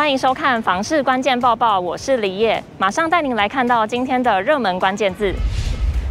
[0.00, 5.30] 欢迎收看《房市关键报报》，我是李叶，马上带您来看到今天的热门关键字。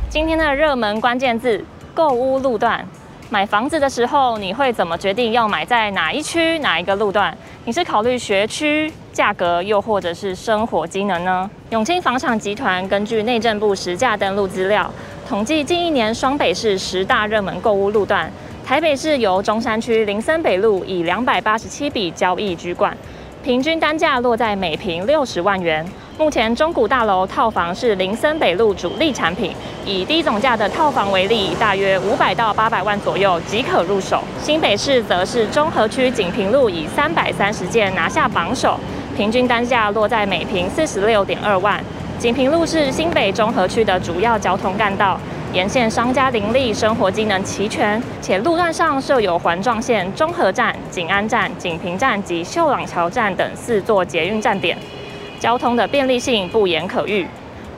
[0.08, 1.66] 今天的热门关键字：
[1.96, 2.86] 购屋路段。
[3.32, 7.36] 买房子的时候，你会怎么决定要买在哪一区、哪一个路段？
[7.66, 11.50] 你是考虑学区、价格，又或者是生活机能呢？
[11.72, 14.88] 永清房产集团根据内政部实价登录资料，
[15.28, 18.32] 统计近一年双北市十大热门购屋路段。
[18.64, 22.96] 台北市由中山区林森北路以两百八十七笔交易居冠，
[23.50, 25.84] 平均单价落在每平六十万元。
[26.20, 29.52] 目前中古大楼套房是林森北路主力产品，
[29.84, 34.24] 以低总价的套房为例，大约五百到八百万左右即可入手。
[34.40, 38.80] 新北市则是中和区锦屏路以三百三十件拿下榜首，
[39.18, 41.84] 平均单价落在每平四十六点二万。
[42.20, 45.20] 锦屏路是新北中和区的主要交通干道。
[45.52, 54.78] 沿线商家林立，生活机能齐全，且路段上设有环状线中和站、景安站、景平站及秀朗桥站等四座捷运站点，
[55.40, 57.26] 交通的便利性不言可喻。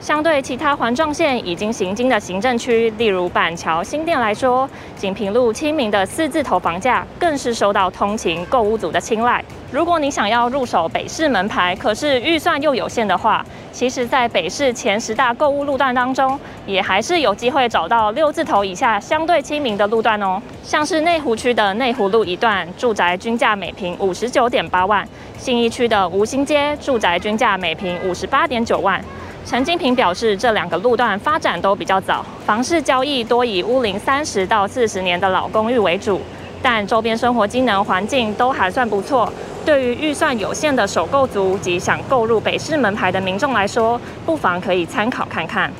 [0.00, 9.42] 相对其他环状线已经行经的行政区，例如板桥、新店来说，锦屏路亲民的四字头房价更是受到通勤购物族的青睐。
[9.72, 13.42] 如果你想要入手北市门牌，可是预算又有限的话，
[13.72, 20.40] 其实，在北市前十大购物路段当中，也还是有机会找到六字头以下相对亲民的路段哦。
[20.62, 25.02] 像是内湖区的内湖路一段，住宅均价每平五十九点八万；
[25.38, 29.02] 信义区的吴兴街，住宅均价每平五十八点九万。
[29.46, 36.20] 陈金平表示，这两个路段发展都比较早，房市交易多以屋龄三十到四十年的老公寓为主，
[36.60, 39.32] 但周边生活机能环境都还算不错。
[39.64, 45.72] 对于预算有限的首购族及想购入北市门牌的民众来说，不妨可以参考看看。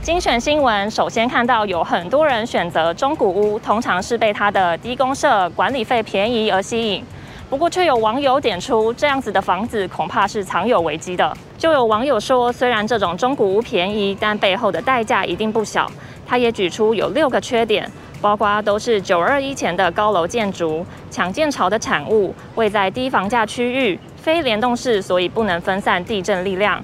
[0.00, 7.02] 精选新闻，首先看到有很多人选择中古屋，通常是被它的低公设、管理费便宜而吸引。
[7.50, 11.36] 不过，却有网友点出，这样子的房子恐怕是藏有危机的。
[11.58, 15.90] 就有网友说，虽然这种中古屋便宜，但背后的代价一定不小。
[16.24, 17.88] 他也举出有六个缺点，
[18.20, 26.82] 包括都是九二一前的高楼建筑、抢建潮的产物、位在低房价区域、非联动式，所以不能分散地震力量、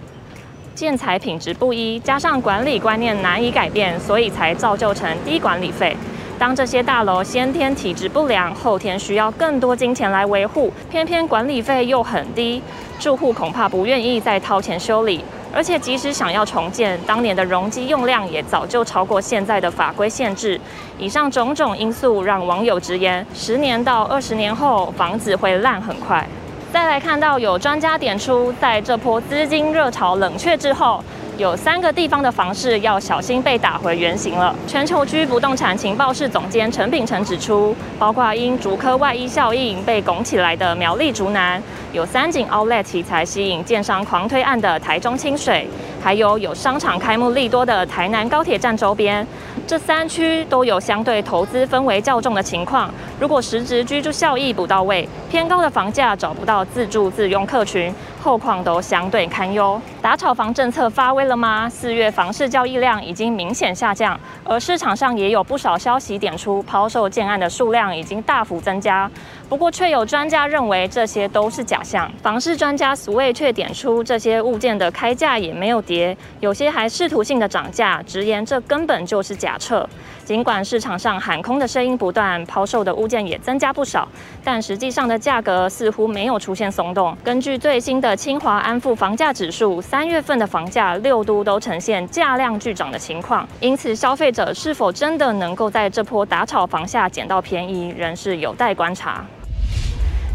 [0.74, 5.96] 建材品质不一，加上管理观念难以改变，所以才造就成低管理费。
[6.38, 12.60] 当这些大楼先天体质不良，后天需要更多金钱来维护，偏偏管理费又很低，
[12.98, 15.24] 住户恐怕不愿意再掏钱修理。
[15.54, 20.60] 而且即使想要重建，当年的容积用量也早就超过现在的法规限制。
[20.98, 26.26] 以上种种因素让网友直言，十年到二十年后房子会烂很快。
[26.72, 31.04] 再来看到有专家点出，在这波资金热潮冷却之后。
[31.38, 34.54] 有三个地方的房市要小心被打回原形了。
[34.66, 41.60] 全球居不动产情报室总监陈秉承指出，包括因竹科外溢效应被拱起来的苗栗竹南，
[41.92, 45.66] 有三井 Outlet 题材吸引建商狂推案的台中清水，
[46.02, 49.26] 还有有商场开幕利多的台南高铁站周边，
[49.66, 52.92] 这三区都有相对投资氛围较重的情况。
[53.18, 59.80] 如果实质居住效益不到位，偏高的房价找不到自住自用客群，后况都相对堪忧。
[60.02, 61.70] 打炒房政策发威了吗？
[61.70, 69.08] 四月房市交易量已经明显下降，而市场上也有不少消息点出抛售建案的数量已经大幅增加。
[69.48, 72.10] 不过，却有专家认为这些都是假象。
[72.20, 79.88] 房市专家 Sway 却点出，这些物件的开价也没有跌，有些还试图性的涨价，直言这根本就是假测。
[80.24, 84.08] 尽管市场上喊空的声音不断，抛售的物件也增加不少，
[84.42, 87.16] 但实际上的价格似乎没有出现松动。
[87.22, 93.46] 根据最新的清华安富房价指数，三月份的房价六都都呈现价量巨涨的情况。
[93.60, 99.22] 因此，消费者是否真的能够在这波打炒房下捡到便宜，仍是有待观察。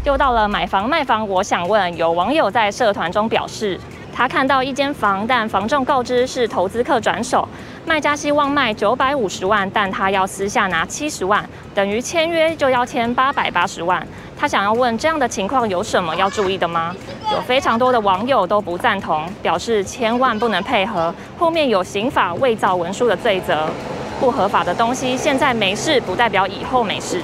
[0.04, 3.76] 又到了买房卖房，我想问，有网友在社团中表示，
[4.18, 7.48] 他看到一间房，但房仲告知是投资客转手，
[7.86, 14.04] 卖家希望卖九百五十万，但他要私下拿七十万，等于签约就要签八百八十万。
[14.36, 16.92] 他想要问，这样的情况有什么要注意的吗？
[17.32, 23.70] 有非常多的网友都不赞同，表示千万不能配合，后面有刑法伪造文书的罪责，
[24.18, 27.22] 不合法的东西现在没事，不代表以后没事。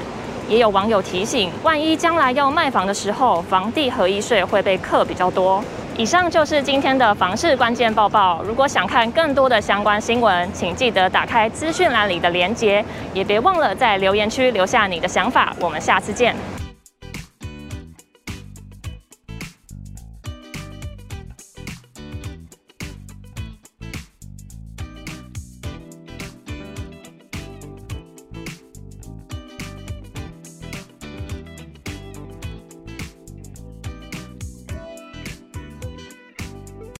[0.49, 5.61] 也有网友提醒，万一将来要卖房的时候，房地合一税会被课比较多。
[5.96, 8.43] 以上就是今天的房市关键报报。
[8.43, 15.55] 如果想看更多的相关新闻，请记得打开资讯栏里的连接，也别忘了在留言区留下你的想法。
[15.61, 16.35] 我们下次见。